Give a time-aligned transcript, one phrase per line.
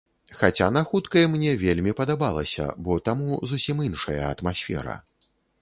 [0.37, 5.01] Хаця на хуткай мне вельмі падабалася, бо таму зусім іншая атмасфера.